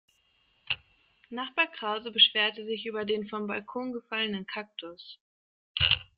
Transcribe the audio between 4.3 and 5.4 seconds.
Kaktus.